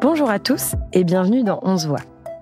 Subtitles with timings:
[0.00, 1.98] Bonjour à tous et bienvenue dans 11 voix,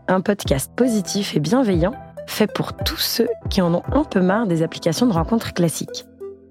[0.08, 1.94] un podcast positif et bienveillant
[2.26, 6.04] fait pour tous ceux qui en ont un peu marre des applications de rencontres classiques.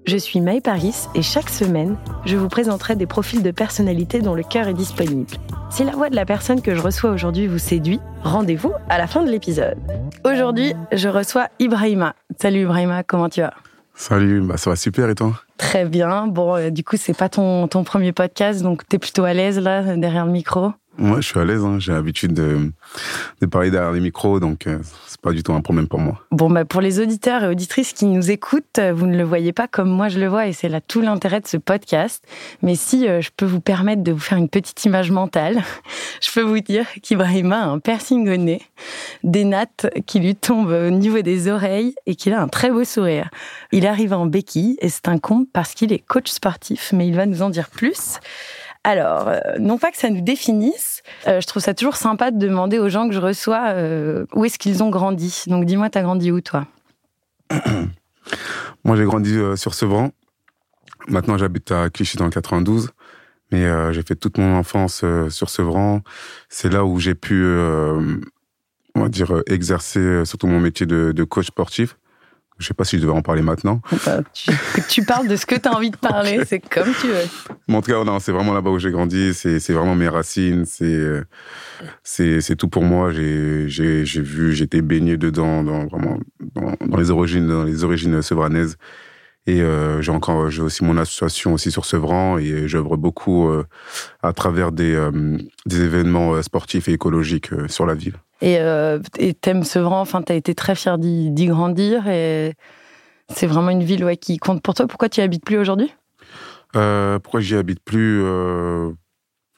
[0.04, 4.34] Je suis Maë Paris et chaque semaine, je vous présenterai des profils de personnalités dont
[4.34, 5.30] le cœur est disponible.
[5.70, 9.06] Si la voix de la personne que je reçois aujourd'hui vous séduit, rendez-vous à la
[9.06, 9.78] fin de l'épisode.
[10.24, 12.14] Aujourd'hui, je reçois Ibrahima.
[12.40, 13.54] Salut Ibrahima, comment tu vas?
[13.94, 15.32] Salut, bah ça va super et toi?
[15.56, 16.26] Très bien.
[16.26, 19.58] Bon, euh, du coup, c'est pas ton, ton premier podcast, donc t'es plutôt à l'aise
[19.58, 20.72] là, derrière le micro?
[20.98, 21.62] Ouais, je suis à l'aise.
[21.64, 21.78] Hein.
[21.78, 22.72] J'ai l'habitude de,
[23.46, 26.20] parler derrière les micros, donc euh, c'est pas du tout un problème pour moi.
[26.30, 29.52] Bon, bah pour les auditeurs et auditrices qui nous écoutent, euh, vous ne le voyez
[29.52, 32.24] pas comme moi je le vois, et c'est là tout l'intérêt de ce podcast.
[32.62, 35.62] Mais si euh, je peux vous permettre de vous faire une petite image mentale,
[36.22, 38.62] je peux vous dire qu'Ibrahima a un piercing au nez,
[39.22, 42.84] des nattes qui lui tombent au niveau des oreilles et qu'il a un très beau
[42.84, 43.28] sourire.
[43.70, 47.14] Il arrive en béquille et c'est un comble parce qu'il est coach sportif, mais il
[47.14, 48.18] va nous en dire plus.
[48.86, 52.38] Alors, euh, non pas que ça nous définisse, euh, je trouve ça toujours sympa de
[52.38, 55.42] demander aux gens que je reçois euh, où est-ce qu'ils ont grandi.
[55.48, 56.68] Donc dis-moi, t'as grandi où toi?
[58.84, 60.12] Moi j'ai grandi sur Sevran.
[61.08, 62.90] Maintenant j'habite à Clichy dans le 92.
[63.50, 66.02] Mais j'ai fait toute mon enfance sur Sevran.
[66.48, 67.44] C'est là où j'ai pu,
[68.94, 71.96] on va dire, exercer surtout mon métier de, de coach sportif.
[72.58, 73.82] Je sais pas si je devais en parler maintenant.
[74.06, 74.50] Bah, tu,
[74.88, 77.26] tu, parles de ce que tu as envie de parler, c'est comme tu veux.
[77.68, 80.08] Mais en tout cas, non, c'est vraiment là-bas où j'ai grandi, c'est, c'est vraiment mes
[80.08, 81.22] racines, c'est,
[82.02, 83.12] c'est, c'est tout pour moi.
[83.12, 86.18] J'ai, j'ai, j'ai vu, j'étais baigné dedans, dans, vraiment,
[86.54, 88.76] dans, dans, les origines, dans les origines sevranaises.
[89.46, 93.64] Et euh, j'ai encore, j'ai aussi mon association aussi sur Sevran et j'œuvre beaucoup euh,
[94.22, 98.14] à travers des, euh, des événements sportifs et écologiques sur la ville.
[98.42, 98.58] Et
[99.40, 102.54] t'aimes Sevran, enfin t'as été très fier d'y, d'y grandir et
[103.32, 104.86] c'est vraiment une ville ouais, qui compte pour toi.
[104.86, 105.94] Pourquoi tu y habites plus aujourd'hui?
[106.72, 108.22] Pourquoi j'y habite plus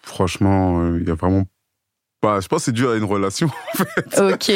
[0.02, 1.44] Franchement, il y a vraiment
[2.20, 4.20] bah, je pense que c'est dû à une relation, en fait.
[4.20, 4.52] Ok.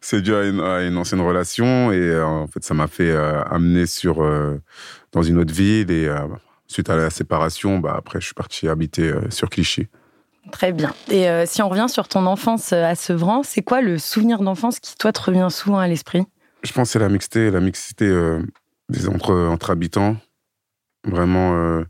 [0.00, 3.10] c'est dû à une, à une, ancienne relation et euh, en fait, ça m'a fait
[3.10, 4.58] euh, amener sur euh,
[5.12, 6.10] dans une autre ville et
[6.66, 9.88] suite à la séparation, bah après, je suis parti habiter sur Clichy.
[10.52, 10.94] Très bien.
[11.10, 14.96] Et si on revient sur ton enfance à Sevran, c'est quoi le souvenir d'enfance qui
[14.96, 16.24] toi te revient souvent à l'esprit?
[16.62, 18.10] Je pense que c'est la mixité, la mixité
[19.06, 20.16] entre entre habitants.
[21.06, 21.84] Vraiment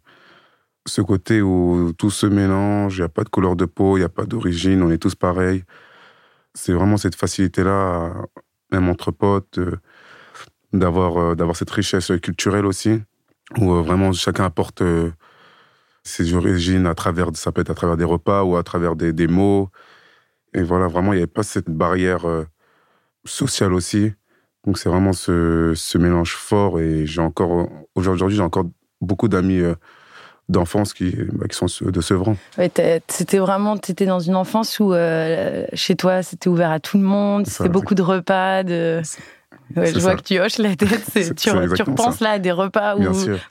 [0.86, 4.00] ce côté où tout se mélange, il n'y a pas de couleur de peau, il
[4.00, 5.64] n'y a pas d'origine, on est tous pareils.
[6.54, 8.14] C'est vraiment cette facilité-là,
[8.72, 9.78] même entre potes, euh,
[10.72, 13.00] d'avoir euh, d'avoir cette richesse culturelle aussi,
[13.58, 14.82] où euh, vraiment chacun apporte
[16.04, 19.12] ses origines à travers, ça peut être à travers des repas ou à travers des,
[19.12, 19.70] des mots.
[20.54, 22.26] Et voilà, vraiment, il n'y avait pas cette barrière
[23.24, 24.12] sociale aussi.
[24.66, 28.64] Donc c'est vraiment ce, ce mélange fort et j'ai encore, aujourd'hui, j'ai encore
[29.00, 29.62] beaucoup d'amis
[30.52, 32.36] d'enfance qui, bah, qui sont de Sevran.
[32.58, 32.70] Ouais,
[33.08, 36.98] c'était vraiment, tu étais dans une enfance où euh, chez toi c'était ouvert à tout
[36.98, 39.02] le monde, c'était beaucoup de repas, de...
[39.76, 42.96] Ouais, je vois que tu hoches la tête, tu, tu, repenses là à des repas
[42.96, 43.02] où,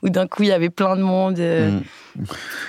[0.02, 1.38] où d'un coup il y avait plein de monde.
[1.40, 1.80] Euh,
[2.16, 2.24] mm.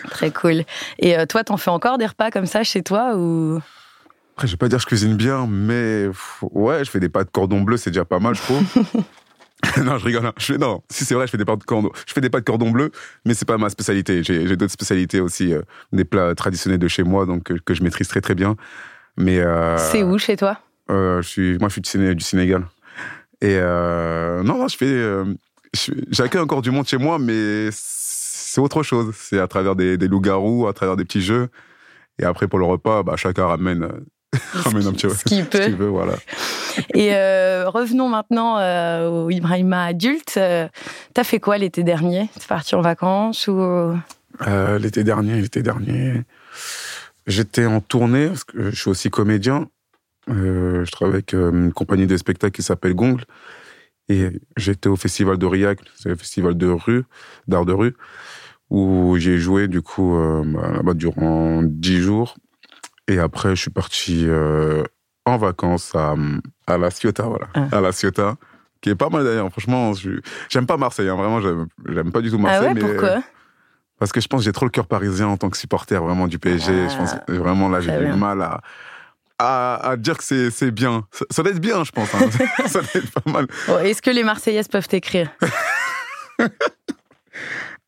[0.10, 0.64] Très cool.
[0.98, 3.60] Et euh, toi, t'en fais encore des repas comme ça chez toi ou?
[4.36, 6.08] Après, je vais pas dire que je cuisine bien, mais
[6.42, 8.64] ouais, je fais des pâtes cordon bleu, c'est déjà pas mal, je trouve.
[9.84, 10.26] non, je rigole.
[10.26, 10.34] Hein.
[10.38, 12.30] Je fais, non, si c'est vrai, je fais des pâtes de cordon, je fais des
[12.30, 12.92] pâtes de cordon bleu,
[13.26, 14.24] mais c'est pas ma spécialité.
[14.24, 18.08] J'ai d'autres spécialités aussi, euh, des plats traditionnels de chez moi, donc que, je maîtrise
[18.08, 18.56] très très bien.
[19.18, 20.60] Mais euh, c'est où chez toi?
[20.90, 22.66] euh, Je suis, moi, je suis du, Sénégal.
[23.42, 25.26] Et euh, non, non, je fais, euh,
[26.10, 29.14] j'accueille encore du monde chez moi, mais c'est autre chose.
[29.16, 31.50] C'est à travers des, des loups-garous, à travers des petits jeux.
[32.20, 33.88] Et après, pour le repas, bah, chacun ramène
[34.54, 35.70] ramène un petit ce qu'il peut.
[35.70, 36.14] veut, voilà.
[36.94, 40.36] Et euh, revenons maintenant euh, au Ibrahima adulte.
[40.38, 40.68] Euh,
[41.14, 42.30] T'as fait quoi l'été dernier?
[42.40, 43.60] T'es parti en vacances ou?
[43.62, 46.24] Euh, L'été dernier, l'été dernier,
[47.28, 49.68] j'étais en tournée parce que je suis aussi comédien.
[50.28, 53.26] je travaille avec une compagnie de spectacles qui s'appelle Gongle.
[54.10, 57.04] Et j'étais au festival de Riac, c'est le festival de rue,
[57.48, 57.96] d'art de rue,
[58.70, 62.36] où j'ai joué du coup bah, là-bas durant dix jours.
[63.08, 64.84] Et après, je suis parti euh,
[65.26, 66.16] en vacances à,
[66.68, 67.48] à La Ciotat, voilà.
[67.54, 67.68] Ah.
[67.72, 68.36] À La Ciotat,
[68.82, 69.50] qui est pas mal d'ailleurs.
[69.52, 69.94] Franchement,
[70.50, 72.70] j'aime pas Marseille, hein, vraiment, j'aime pas du tout Marseille.
[72.72, 73.24] Ah ouais, pourquoi?
[74.00, 76.28] Parce que je pense que j'ai trop le cœur parisien en tant que supporter vraiment
[76.28, 76.90] du PSG.
[76.90, 77.24] Je pense ah.
[77.28, 78.62] vraiment là, j'ai du mal à,
[79.38, 81.06] à, à, dire que c'est bien.
[81.12, 82.14] Ça, ça, doit être bien, je pense.
[82.16, 82.30] Hein.
[82.68, 83.48] ça doit être pas mal.
[83.68, 85.30] Bon, Est-ce que les Marseillaises peuvent écrire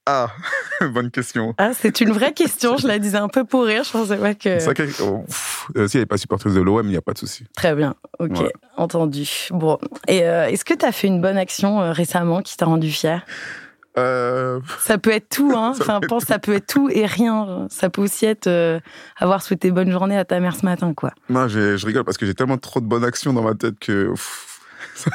[0.07, 0.27] Ah,
[0.81, 1.55] bonne question.
[1.57, 2.77] Ah, c'est une vraie question.
[2.77, 3.83] Je la disais un peu pour rire.
[3.83, 4.59] Je pensais pas que.
[4.59, 5.25] C'est que oh,
[5.77, 7.45] euh, si elle n'est pas supporteuse de l'OM, il n'y a pas de souci.
[7.55, 7.95] Très bien.
[8.19, 8.37] Ok,
[8.77, 9.27] entendu.
[9.51, 12.65] Bon, et euh, est-ce que tu as fait une bonne action euh, récemment qui t'a
[12.65, 13.25] rendu fier
[13.95, 15.73] Ça peut être tout, hein.
[15.77, 17.65] Ça Enfin, peut pense, ça peut être tout et rien.
[17.71, 18.81] Ça peut aussi être
[19.17, 21.13] avoir souhaité bonne journée à ta mère ce matin, quoi.
[21.29, 24.09] Non, je rigole parce que j'ai tellement trop de bonnes actions dans ma tête que
[24.11, 24.59] pff,
[24.95, 25.11] ça,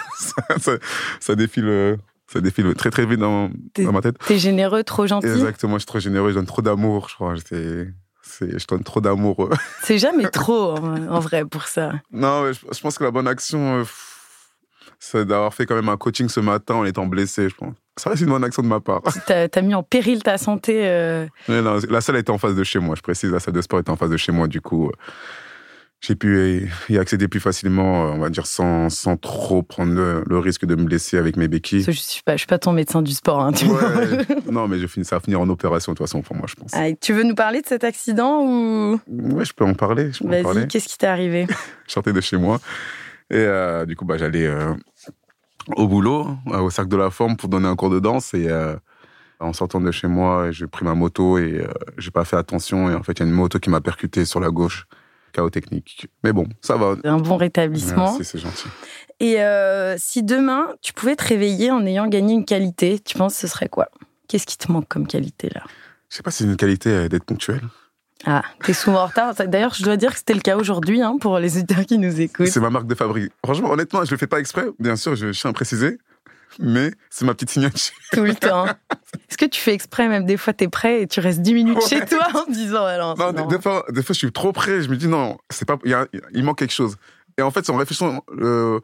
[0.58, 0.72] ça-
[1.20, 1.96] ça- défile,
[2.32, 4.16] ça défile très très vite dans, ma tête.
[4.26, 5.26] T'es généreux, trop gentil.
[5.26, 7.34] Exactement, je suis trop généreux, je donne trop d'amour, je crois.
[7.34, 9.50] Je donne trop d'amour.
[9.82, 11.92] C'est jamais trop, en, en vrai, pour ça.
[12.12, 13.84] Non, je, je pense que la bonne action, euh,
[15.00, 17.74] c'est d'avoir fait quand même un coaching ce matin en étant blessé, je pense.
[17.96, 19.02] Ça reste une bonne action de ma part.
[19.26, 20.86] T'as as mis en péril ta santé.
[20.86, 23.62] euh, non, la salle était en face de chez moi, je précise, la salle de
[23.62, 24.92] sport était en face de chez moi, du coup, euh,
[26.00, 30.24] j'ai pu y accéder plus facilement, euh, on va dire, sans, sans trop prendre le,
[30.26, 31.82] le risque de me blesser avec mes béquilles.
[31.82, 33.40] je suis pas, je suis pas ton médecin du sport.
[33.40, 33.82] Hein, tu vois.
[33.82, 34.26] Ouais.
[34.50, 36.54] non, mais je finis, ça va finir en opération de toute façon pour moi, je
[36.54, 36.70] pense.
[36.72, 38.98] Ah, tu veux nous parler de cet accident ou?
[39.08, 40.10] Ouais, je peux en parler.
[40.22, 41.46] Vas-y, qu'est-ce qui t'est arrivé?
[41.86, 42.60] Je sortais de chez moi
[43.30, 44.74] et euh, du coup, bah, j'allais euh,
[45.76, 48.48] au boulot, euh, au cercle de la forme pour donner un cours de danse et
[49.38, 51.66] en sortant de chez moi, j'ai pris ma moto et
[51.98, 54.24] j'ai pas fait attention et en fait, il y a une moto qui m'a percuté
[54.24, 54.86] sur la gauche.
[55.32, 56.08] Chaos technique.
[56.24, 56.96] Mais bon, ça va.
[57.04, 58.04] Un bon rétablissement.
[58.16, 58.68] Merci, c'est gentil.
[59.20, 63.34] Et euh, si demain, tu pouvais te réveiller en ayant gagné une qualité, tu penses
[63.34, 63.88] que ce serait quoi?
[64.28, 65.62] Qu'est-ce qui te manque comme qualité là?
[66.08, 67.60] Je sais pas si c'est une qualité euh, d'être ponctuel.
[68.26, 69.34] Ah, t'es souvent en retard.
[69.34, 72.20] D'ailleurs, je dois dire que c'était le cas aujourd'hui hein, pour les auditeurs qui nous
[72.20, 72.48] écoutent.
[72.48, 73.32] C'est ma marque de fabrique.
[73.44, 74.66] Franchement, honnêtement, je le fais pas exprès.
[74.78, 75.98] Bien sûr, je, je tiens à préciser.
[76.58, 77.94] Mais c'est ma petite signature.
[78.12, 78.66] Tout le temps.
[78.66, 81.76] Est-ce que tu fais exprès, même des fois, t'es prêt et tu restes 10 minutes
[81.78, 81.88] Ouais.
[81.88, 83.16] chez toi en disant alors.
[83.16, 84.82] Non, des, des fois, des fois, je suis trop près.
[84.82, 85.78] Je me dis non, c'est pas.
[85.84, 86.96] Il, y a- il manque quelque chose.
[87.38, 88.80] Et en fait, c'est en réfléchissant euh,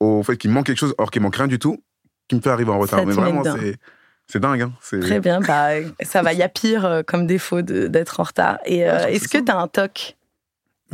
[0.00, 1.82] au fait qu'il manque quelque chose, alors qu'il manque rien du tout,
[2.28, 3.00] qui me fait arriver en retard.
[3.00, 3.76] te Mais vraiment, c'est
[4.26, 4.62] c'est dingue.
[4.62, 4.72] Hein.
[5.02, 5.68] Très bien, bah,
[6.02, 8.58] ça va, il y a pire euh, comme défaut d'être en retard.
[8.64, 9.44] Et euh, Ouais, est-ce que ça.
[9.44, 10.16] t'as un toc?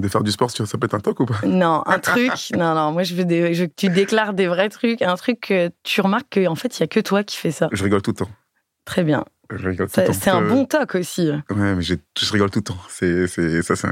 [0.00, 1.41] De faire du sport, ça peut être un toc ou pas?
[1.44, 2.32] Non, un truc.
[2.56, 5.02] non, non, moi je veux, des, je tu déclares des vrais trucs.
[5.02, 7.69] Un truc que tu remarques qu'en fait, il y a que toi qui fais ça.
[7.73, 8.31] Je rigole tout le temps.
[8.85, 9.25] Très bien.
[9.50, 10.12] Je rigole tout le temps.
[10.12, 11.29] C'est un bon toc aussi.
[11.50, 12.79] Ouais, mais j'ai- je rigole tout le temps.
[12.88, 13.88] C'est c'est ça, c'est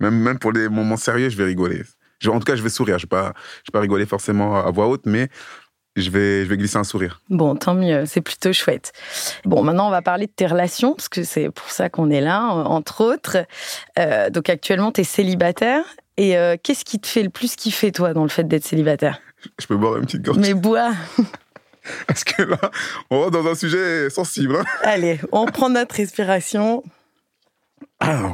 [0.00, 1.82] même même pour les moments sérieux, je vais rigoler.
[2.18, 2.98] Je- en tout cas, je vais sourire.
[2.98, 3.32] Je vais pas
[3.64, 5.28] je vais pas rigoler forcément à voix haute, mais
[5.96, 7.20] je vais je vais glisser un sourire.
[7.30, 8.92] Bon, tant mieux, c'est plutôt chouette.
[9.44, 12.20] Bon, maintenant, on va parler de tes relations, parce que c'est pour ça qu'on est
[12.20, 13.38] là, euh, entre autres.
[13.98, 15.84] Euh, donc, actuellement, tu es célibataire.
[16.18, 19.20] Et euh, qu'est-ce qui te fait le plus kiffer, toi, dans le fait d'être célibataire?
[19.60, 20.92] Je peux boire une petite gorge Mais bois.
[22.06, 22.58] parce que là,
[23.10, 24.56] on va dans un sujet sensible.
[24.56, 24.64] hein.
[24.82, 26.82] Allez, on prend notre respiration.
[28.00, 28.32] Ah.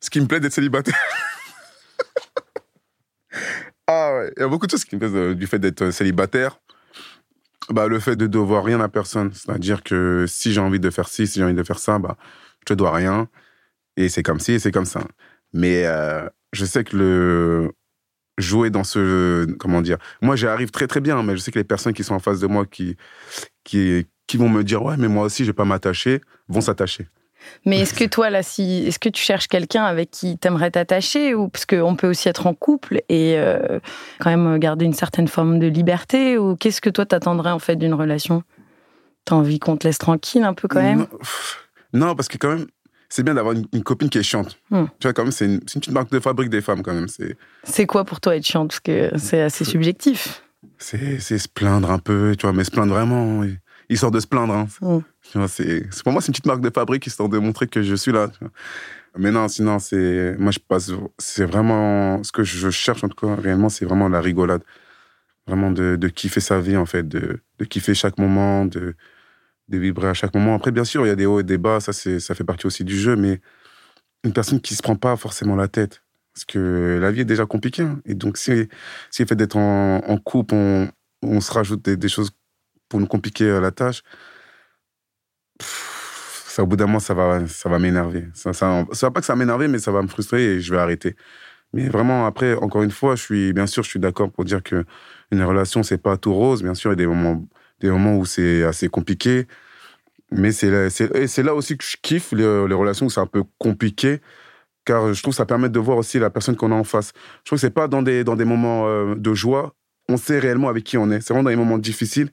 [0.00, 0.94] Ce qui me plaît d'être célibataire.
[4.36, 6.60] il y a beaucoup de choses qui me plaisent euh, du fait d'être célibataire.
[7.70, 9.32] Bah, le fait de devoir rien à personne.
[9.32, 12.16] C'est-à-dire que si j'ai envie de faire ci, si j'ai envie de faire ça, bah,
[12.60, 13.28] je te dois rien.
[13.96, 15.02] Et c'est comme ci, et c'est comme ça.
[15.52, 17.72] Mais euh, je sais que le
[18.38, 21.64] jouer dans ce comment dire moi j'arrive très très bien mais je sais que les
[21.64, 22.96] personnes qui sont en face de moi qui
[23.62, 27.08] qui qui vont me dire ouais mais moi aussi je vais pas m'attacher vont s'attacher
[27.64, 31.34] Mais est-ce que toi, là, si, est-ce que tu cherches quelqu'un avec qui t'aimerais t'attacher
[31.34, 33.78] ou parce qu'on peut aussi être en couple et euh,
[34.20, 37.76] quand même garder une certaine forme de liberté ou qu'est-ce que toi t'attendrais en fait
[37.76, 38.42] d'une relation?
[39.24, 41.06] T'as envie qu'on te laisse tranquille un peu quand même?
[41.92, 42.66] Non, parce que quand même,
[43.08, 44.58] c'est bien d'avoir une, une copine qui est chiante.
[44.70, 44.86] Hmm.
[44.98, 47.08] Tu vois, quand même, c'est une, petite marque de fabrique des femmes, quand même.
[47.62, 50.42] C'est, quoi pour toi être chiant Parce que c'est assez subjectif.
[50.78, 53.44] c'est, c'est se plaindre un peu, tu vois, mais se plaindre vraiment.
[53.44, 53.58] et-
[53.92, 54.54] Histoire de se plaindre.
[54.54, 54.66] Hein.
[55.30, 57.66] Tu vois, c'est, c'est- pour moi, c'est une petite marque de fabrique, histoire de montrer
[57.66, 58.28] que je suis là.
[58.28, 58.50] tu vois.
[59.18, 63.26] Mais non, sinon, c'est, moi, je passe, c'est vraiment, ce que je cherche, en tout
[63.26, 64.62] cas, réellement, c'est vraiment la rigolade.
[65.46, 68.94] Vraiment de, de kiffer sa vie, en fait, de, de kiffer chaque moment, de,
[69.68, 70.54] de vibrer à chaque moment.
[70.54, 72.44] Après, bien sûr, il y a des hauts et des bas, ça, c'est, ça fait
[72.44, 73.40] partie aussi du jeu, mais
[74.24, 76.02] une personne qui se prend pas forcément la tête.
[76.32, 77.82] Parce que la vie est déjà compliquée.
[77.82, 78.00] hein.
[78.06, 78.68] Et donc, si,
[79.10, 80.88] si le fait d'être en, en couple, on,
[81.22, 82.30] on se rajoute des, des choses
[82.92, 84.02] pour nous compliquer euh, la tâche,
[85.58, 88.26] ça, au bout d'un moment, ça va, ça va m'énerver.
[88.34, 90.78] Ça, ça, va pas que ça m'énerver, mais ça va me frustrer et je vais
[90.78, 91.16] arrêter.
[91.72, 94.62] Mais vraiment, après, encore une fois, je suis, bien sûr, je suis d'accord pour dire
[94.62, 94.84] que
[95.30, 96.62] une relation, c'est pas tout rose.
[96.62, 97.42] Bien sûr, il y a des moments,
[97.80, 99.46] des moments où c'est assez compliqué.
[100.30, 100.88] Mais c'est là,
[101.44, 104.20] là aussi que je kiffe les, les relations où c'est un peu compliqué,
[104.84, 107.14] car je trouve que ça permet de voir aussi la personne qu'on a en face.
[107.38, 109.74] Je trouve que c'est pas dans des, dans des moments euh, de joie,
[110.10, 111.22] on sait réellement avec qui on est.
[111.22, 112.30] C'est vraiment dans les moments difficiles,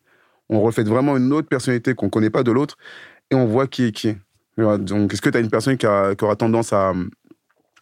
[0.49, 2.77] on reflète vraiment une autre personnalité qu'on connaît pas de l'autre,
[3.31, 4.15] et on voit qui est qui.
[4.57, 6.93] Donc, est-ce que tu as une personne qui, aura tendance à,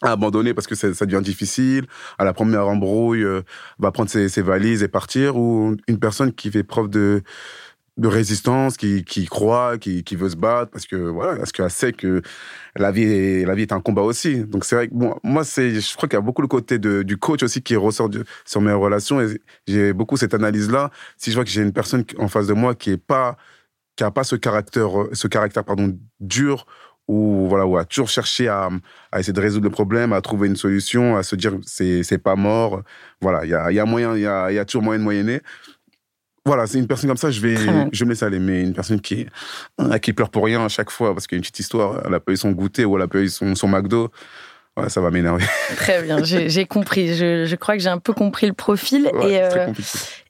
[0.03, 1.87] abandonner parce que ça, devient difficile,
[2.19, 3.41] à la première embrouille, euh,
[3.79, 7.23] va prendre ses valises et partir, ou une personne qui fait preuve de,
[7.97, 11.69] de résistance, qui, qui croit, qui, qui veut se battre, parce que voilà, parce qu'elle
[11.71, 12.21] sait que
[12.75, 14.43] la vie est, la vie est un combat aussi.
[14.45, 16.77] Donc c'est vrai que bon, moi, c'est, je crois qu'il y a beaucoup le côté
[16.79, 20.91] de, du coach aussi qui ressort de- sur mes relations, et j'ai beaucoup cette analyse-là.
[21.17, 23.37] Si je vois que j'ai une personne en face de moi qui est pas
[23.95, 26.65] qui a pas ce caractère, ce caractère pardon, dur,
[27.07, 28.69] ou voilà, ou à toujours chercher à,
[29.11, 32.17] à, essayer de résoudre le problème, à trouver une solution, à se dire c'est c'est
[32.19, 32.83] pas mort.
[33.21, 35.03] Voilà, il y a, y a moyen, il y a, y a toujours moyen de
[35.05, 35.41] moyenner.
[36.47, 38.39] Voilà, c'est une personne comme ça, je vais, je vais me laisser aller.
[38.39, 39.27] Mais une personne qui,
[40.01, 42.13] qui pleure pour rien à chaque fois parce qu'il y a une petite histoire, elle
[42.13, 44.09] a pas eu son goûter ou elle a pas eu son, son McDo.
[44.77, 45.43] Ouais, ça va m'énerver.
[45.75, 47.15] Très bien, j'ai compris.
[47.15, 49.09] Je, je, crois que j'ai un peu compris le profil.
[49.13, 49.73] Ouais, et, euh,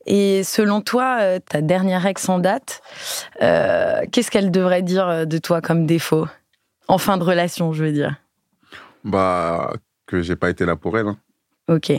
[0.08, 2.82] et selon toi, euh, ta dernière ex en date,
[3.44, 6.26] euh, qu'est-ce qu'elle devrait dire de toi comme défaut?
[6.88, 8.16] En fin de relation, je veux dire.
[9.04, 9.72] Bah,
[10.08, 11.08] que j'ai pas été là pour elle.
[11.08, 11.18] Hein.
[11.68, 11.92] Ok.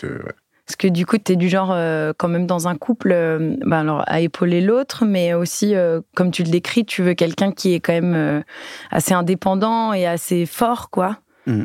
[0.00, 0.34] Que, ouais.
[0.70, 3.56] Parce que du coup, tu es du genre, euh, quand même, dans un couple, euh,
[3.66, 7.50] bah alors, à épauler l'autre, mais aussi, euh, comme tu le décris, tu veux quelqu'un
[7.50, 8.44] qui est quand même
[8.92, 11.18] assez indépendant et assez fort, quoi.
[11.46, 11.64] Mmh.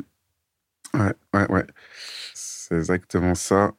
[0.96, 1.68] Ouais, ouais, ouais.
[2.34, 3.74] C'est exactement ça.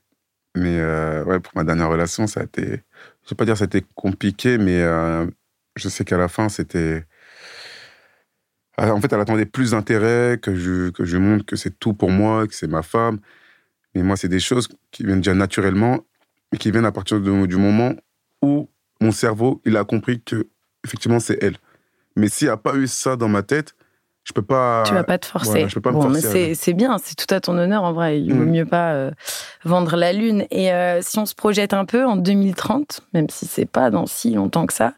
[0.54, 0.80] Mais
[1.25, 2.62] ouais, pour ma dernière relation, ça a été.
[2.62, 4.80] Je ne vais pas dire que c'était compliqué, mais
[5.75, 7.04] je sais qu'à la fin, c'était.
[8.78, 12.47] En fait, elle attendait plus d'intérêt, que que je montre que c'est tout pour moi,
[12.47, 13.18] que c'est ma femme.
[13.96, 16.04] Mais moi, c'est des choses qui viennent déjà naturellement
[16.52, 17.94] et qui viennent à partir du moment
[18.42, 18.68] où
[19.00, 20.48] mon cerveau, il a compris que
[20.84, 21.56] effectivement c'est elle.
[22.14, 23.74] Mais s'il n'y a pas eu ça dans ma tête,
[24.26, 24.83] je peux pas.
[24.85, 25.50] Tu vas pas te forcer.
[25.50, 26.56] Voilà, je peux pas bon, me forcer.
[26.56, 28.21] C'est bien, c'est tout à ton honneur en vrai.
[28.21, 28.38] Il mmh.
[28.38, 29.12] vaut mieux pas euh,
[29.64, 30.47] vendre la lune.
[30.50, 34.06] Et euh, si on se projette un peu en 2030, même si c'est pas dans
[34.06, 34.95] si longtemps que ça,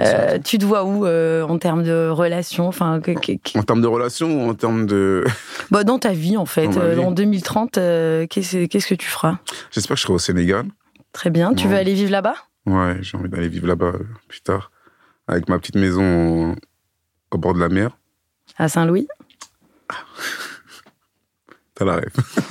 [0.00, 2.66] euh, tu te vois où en termes de relations?
[2.66, 5.24] Enfin, que, que, En termes de relations ou en termes de.
[5.70, 6.68] Bah, dans ta vie en fait.
[6.68, 7.00] Vie.
[7.00, 7.72] en 2030,
[8.30, 9.38] qu'est-ce qu que tu feras?
[9.72, 10.64] J'espère que je serai au Sénégal.
[11.12, 11.52] Très bien.
[11.52, 12.36] Tu veux aller vivre là-bas?
[12.64, 13.92] Ouais, j'ai envie d'aller vivre là-bas
[14.26, 14.70] plus tard.
[15.28, 16.54] Avec ma petite maison
[17.30, 17.90] au bord de la mer.
[18.56, 19.08] À Saint-Louis
[21.74, 22.12] T'as la rêve.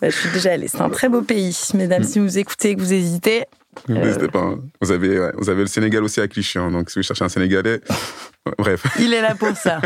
[0.00, 0.68] bah, je suis déjà allée.
[0.68, 1.56] C'est un très beau pays.
[1.74, 3.44] Mesdames, si vous écoutez et que vous hésitez.
[3.88, 4.28] N'hésitez euh...
[4.28, 4.40] pas.
[4.40, 4.60] Hein.
[4.80, 6.58] Vous, avez, ouais, vous avez le Sénégal aussi à Clichy.
[6.58, 7.80] Hein, donc, si vous cherchez un Sénégalais,
[8.58, 8.84] bref.
[8.98, 9.82] Il est là pour ça.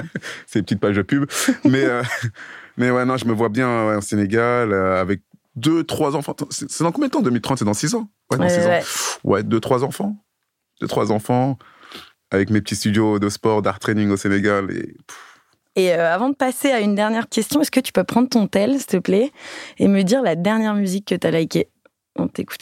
[0.46, 1.28] C'est une petite page de pub.
[1.64, 2.02] mais, euh,
[2.76, 5.22] mais ouais, non, je me vois bien ouais, au Sénégal euh, avec
[5.56, 6.36] deux, trois enfants.
[6.50, 8.08] C'est dans combien de temps 2030 C'est dans six ans?
[8.30, 8.78] Ouais, dans six ouais.
[8.78, 8.82] ans.
[9.24, 10.16] Ouais, deux, trois enfants.
[10.80, 11.58] Deux, trois enfants.
[12.30, 14.70] Avec mes petits studios de sport, d'art training au Sénégal.
[14.70, 14.94] Et.
[15.06, 15.31] Pff,
[15.76, 18.46] et euh, avant de passer à une dernière question, est-ce que tu peux prendre ton
[18.46, 19.32] tel, s'il te plaît,
[19.78, 21.68] et me dire la dernière musique que tu as likée?
[22.16, 22.60] On t'écoute.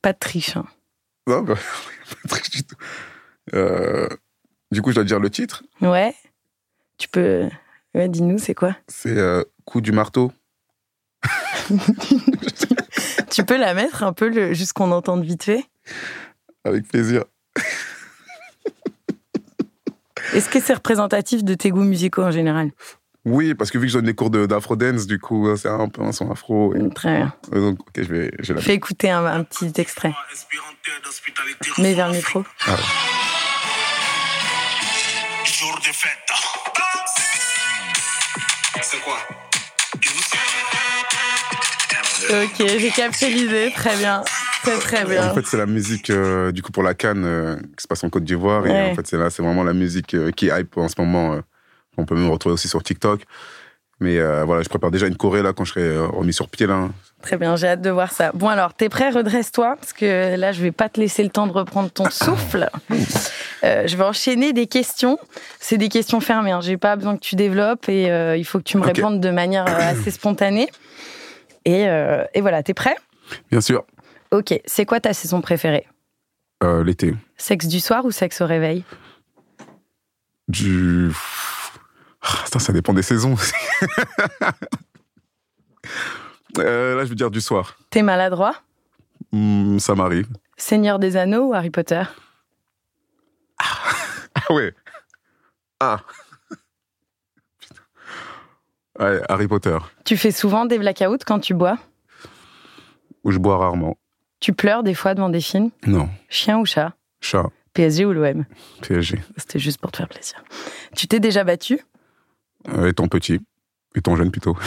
[0.00, 0.56] Pas de triche.
[0.56, 0.66] Hein.
[1.26, 1.54] Non, bah,
[2.10, 2.76] pas de triche du tout.
[3.54, 4.08] Euh,
[4.70, 5.64] du coup, je dois dire le titre?
[5.80, 6.14] Ouais.
[6.98, 7.48] Tu peux.
[7.94, 8.76] Ouais, dis-nous, c'est quoi?
[8.88, 10.32] C'est euh, Coup du marteau.
[13.30, 14.54] tu peux la mettre un peu, le...
[14.54, 15.64] juste qu'on entende vite fait?
[16.64, 17.24] Avec plaisir.
[20.36, 22.70] Est-ce que c'est représentatif de tes goûts musicaux en général?
[23.24, 26.02] Oui, parce que vu que je donne des cours d'afro-dance, du coup, c'est un peu
[26.02, 26.74] un son afro.
[26.74, 26.90] Et...
[26.90, 27.34] Très bien.
[27.50, 30.12] Donc, ok, je vais, je vais Fais écouter un, un, petit extrait.
[31.78, 32.44] Mets vers le micro.
[32.66, 32.76] Ah ouais.
[35.44, 36.10] Jour de fête.
[38.82, 39.18] C'est quoi?
[42.28, 44.22] Ok, j'ai capté l'idée, très bien.
[44.66, 45.30] Très, très bien.
[45.30, 48.02] En fait, c'est la musique, euh, du coup, pour la Cannes, euh, qui se passe
[48.02, 48.64] en Côte d'Ivoire.
[48.64, 48.88] Ouais.
[48.88, 51.38] Et en fait, c'est là, c'est vraiment la musique euh, qui hype en ce moment.
[51.96, 53.22] on peut même retrouver aussi sur TikTok.
[54.00, 56.90] Mais voilà, je prépare déjà une choré, là, quand je serai remis sur pied, là.
[57.22, 58.30] Très bien, j'ai hâte de voir ça.
[58.34, 59.08] Bon, alors, t'es prêt?
[59.08, 62.68] Redresse-toi, parce que là, je vais pas te laisser le temps de reprendre ton souffle.
[63.62, 65.18] Je vais enchaîner des questions.
[65.60, 66.60] C'est des questions fermées, hein.
[66.60, 69.64] j'ai pas besoin que tu développes et il faut que tu me répondes de manière
[69.66, 70.68] assez spontanée.
[71.64, 71.84] Et,
[72.34, 72.96] et voilà, t'es prêt?
[73.50, 73.86] Bien sûr.
[74.36, 75.88] Ok, c'est quoi ta saison préférée?
[76.62, 77.14] Euh, L'été.
[77.38, 78.84] Sexe du soir ou sexe au réveil?
[80.46, 81.10] Du.
[82.20, 83.52] Ah, Ça, dépend des saisons aussi.
[86.58, 87.76] Euh, là, je veux dire du soir.
[87.90, 88.54] T'es maladroit?
[89.30, 90.26] Hmm, ça m'arrive.
[90.56, 92.02] Seigneur des Anneaux ou Harry Potter?
[93.58, 93.74] Ah
[94.54, 94.74] ouais.
[95.78, 96.00] Ah.
[98.98, 99.76] Ouais, Harry Potter.
[100.06, 101.78] Tu fais souvent des blackouts quand tu bois?
[103.22, 103.98] Où je bois rarement.
[104.40, 105.70] Tu pleures des fois devant des films?
[105.86, 106.08] Non.
[106.28, 106.94] Chien ou chat?
[107.20, 107.46] Chat.
[107.72, 108.44] PSG ou l'OM
[108.82, 109.18] PSG.
[109.36, 110.42] C'était juste pour te faire plaisir.
[110.94, 111.80] Tu t'es déjà battu?
[112.68, 113.40] Euh, étant petit.
[113.94, 114.56] Étant jeune plutôt.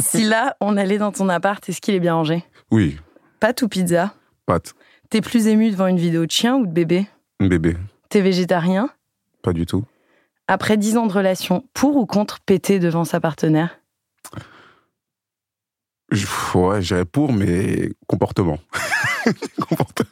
[0.00, 2.42] Si là, on allait dans ton appart, est-ce qu'il est bien rangé?
[2.72, 2.98] Oui.
[3.38, 4.12] Pâte ou pizza?
[4.44, 4.74] Pâte.
[5.08, 7.06] T'es plus ému devant une vidéo de chien ou de bébé?
[7.38, 7.76] Bébé.
[8.08, 8.90] T'es végétarien?
[9.42, 9.84] Pas du tout.
[10.48, 13.78] Après 10 ans de relation, pour ou contre péter devant sa partenaire?
[16.54, 18.58] Ouais, j'irais pour, mais comportement.
[19.68, 20.10] comportement.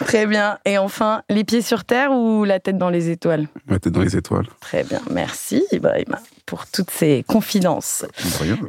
[0.00, 0.58] Très bien.
[0.64, 3.46] Et enfin, les pieds sur terre ou la tête dans les étoiles?
[3.68, 4.46] Ouais, t'es dans les étoiles.
[4.60, 5.00] Très bien.
[5.10, 8.04] Merci, Ibrahima, pour toutes ces confidences.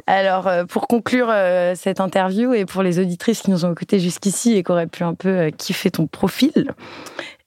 [0.06, 3.98] Alors, euh, pour conclure euh, cette interview et pour les auditrices qui nous ont écoutés
[3.98, 6.74] jusqu'ici et qui auraient pu un peu euh, kiffer ton profil,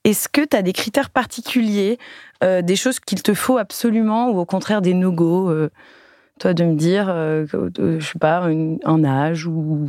[0.04, 1.98] est-ce que tu as des critères particuliers,
[2.42, 5.70] euh, des choses qu'il te faut absolument ou au contraire des no-go euh,
[6.40, 9.88] Toi, de me dire, euh, euh, je sais pas, une- un âge ou.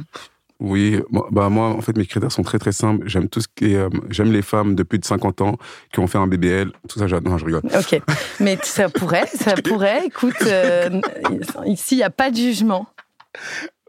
[0.60, 3.08] Oui, moi, bah moi, en fait, mes critères sont très très simples.
[3.08, 5.56] J'aime tout ce qui est, euh, j'aime les femmes de plus de 50 ans
[5.92, 6.72] qui ont fait un BBL.
[6.88, 7.08] Tout ça.
[7.22, 7.64] Non, je rigole.
[7.76, 8.00] Ok,
[8.40, 10.06] mais ça pourrait, ça pourrait.
[10.06, 11.02] Écoute, euh,
[11.66, 12.86] ici, il n'y a pas de jugement.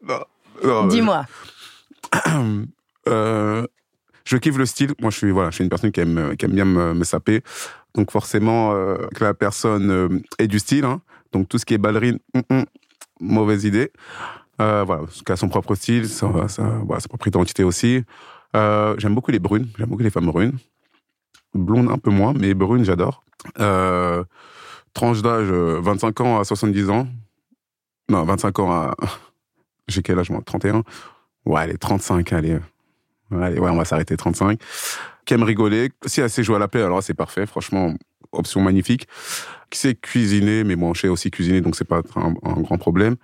[0.08, 0.20] Non,
[0.64, 1.26] non, Dis-moi.
[3.08, 3.66] Euh,
[4.24, 4.94] je kiffe le style.
[5.00, 7.42] Moi, je suis voilà, je suis une personne qui aime qui aime bien me, saper.
[7.94, 10.84] Donc forcément euh, que la personne euh, ait du style.
[10.84, 11.00] hein.
[11.32, 12.64] Donc tout ce qui est ballerine, hum, hum,
[13.20, 13.90] mauvaise idée.
[14.60, 16.28] Euh, voilà, qui a son propre style, sa,
[17.08, 18.04] propre identité aussi.
[18.54, 19.68] Euh, j'aime beaucoup les brunes.
[19.78, 20.58] J'aime beaucoup les femmes brunes.
[21.54, 23.24] Blondes un peu moins, mais brunes j'adore.
[23.58, 24.24] Euh,
[24.94, 27.08] tranche d'âge euh, 25 ans à 70 ans.
[28.08, 28.96] Non, 25 ans à
[29.88, 30.42] j'ai quel âge moi?
[30.44, 30.82] 31.
[31.44, 32.58] Ouais, allez, 35, allez.
[33.32, 34.58] Ouais, on va s'arrêter 35.
[35.24, 35.90] Qui aime rigoler.
[36.06, 37.46] Si elle sait jouer à la paix, alors c'est parfait.
[37.46, 37.94] Franchement,
[38.32, 39.06] option magnifique.
[39.70, 42.76] Qui sait cuisiner, mais bon, je sais aussi cuisiner, donc c'est pas un, un grand
[42.78, 43.16] problème.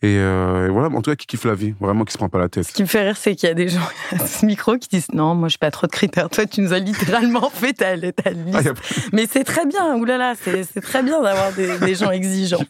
[0.00, 1.74] Et, euh, et voilà, en tout cas, qui kiffe la vie.
[1.80, 2.68] Vraiment, qui se prend pas la Ce tête.
[2.72, 3.80] qui me fait rire, c'est qu'il y a des gens
[4.12, 6.30] à ce micro qui disent non, moi, je pas trop de critères.
[6.30, 8.54] Toi, tu nous as littéralement fait ta, ta liste.
[8.54, 9.96] Ah, a- Mais c'est très bien.
[9.96, 12.64] Oulala, c'est c'est très bien d'avoir des, des gens exigeants.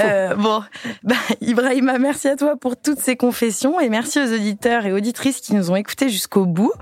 [0.00, 0.62] Euh, bon,
[1.02, 5.40] bah, Ibrahima, merci à toi pour toutes ces confessions et merci aux auditeurs et auditrices
[5.40, 6.72] qui nous ont écoutés jusqu'au bout.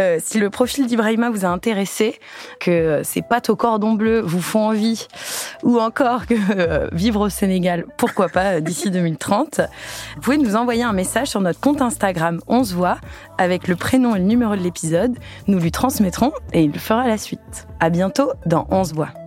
[0.00, 2.18] Euh, si le profil d'Ibrahima vous a intéressé,
[2.60, 5.06] que ces pâtes au cordon bleu vous font envie,
[5.62, 9.60] ou encore que euh, vivre au Sénégal, pourquoi pas euh, d'ici 2030,
[10.16, 12.98] vous pouvez nous envoyer un message sur notre compte Instagram 11 voix
[13.38, 15.16] avec le prénom et le numéro de l'épisode.
[15.46, 17.66] Nous lui transmettrons et il fera la suite.
[17.80, 19.23] À bientôt dans 11 voix.